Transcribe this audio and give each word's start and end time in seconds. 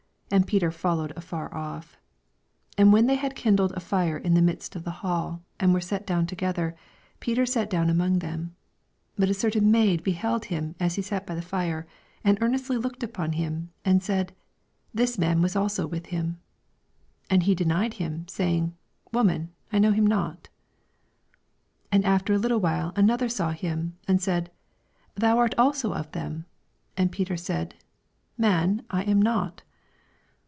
And 0.33 0.47
Peter 0.47 0.71
followed 0.71 1.11
afar 1.17 1.53
off. 1.53 1.97
55 2.77 2.77
And 2.77 2.93
when 2.93 3.05
thev 3.07 3.17
had 3.19 3.35
kindled 3.35 3.73
a 3.73 3.81
fire 3.81 4.15
in 4.17 4.33
the 4.33 4.41
midst 4.41 4.77
of 4.77 4.85
the 4.85 4.91
hall, 5.03 5.41
and 5.59 5.73
were 5.73 5.81
set 5.81 6.07
down 6.07 6.25
together, 6.25 6.73
Peter 7.19 7.45
sat 7.45 7.69
down 7.69 7.89
among 7.89 8.19
them. 8.19 8.55
56 9.17 9.19
But 9.19 9.29
a 9.29 9.33
certain 9.33 9.69
maid 9.69 10.03
beheld 10.05 10.45
him 10.45 10.75
as 10.79 10.95
he 10.95 11.01
sat 11.01 11.27
by 11.27 11.35
the 11.35 11.41
fire, 11.41 11.85
and 12.23 12.37
earnestly 12.39 12.77
looked 12.77 13.03
upon 13.03 13.33
him, 13.33 13.71
and 13.83 14.01
said, 14.01 14.31
Tliis 14.95 15.19
man 15.19 15.41
was 15.41 15.57
also 15.57 15.85
with 15.85 16.05
him. 16.05 16.39
57 17.27 17.27
And 17.31 17.43
he 17.43 17.53
denied 17.53 17.93
him, 17.95 18.25
saying. 18.29 18.73
Woman, 19.11 19.51
I 19.73 19.79
know 19.79 19.91
him 19.91 20.07
not. 20.07 20.47
58 21.89 21.89
And 21.97 22.05
after 22.05 22.33
a 22.35 22.39
httle 22.39 22.61
while 22.61 22.93
another 22.95 23.27
saw 23.27 23.51
him, 23.51 23.97
and 24.07 24.21
said. 24.21 24.49
Thou 25.15 25.37
art 25.37 25.55
also 25.57 25.93
of 25.93 26.09
them, 26.13 26.45
and 26.95 27.11
Peter 27.11 27.35
said, 27.35 27.75
Man, 28.37 28.83
I 28.89 29.01
am 29.03 29.21
not. 29.21 29.63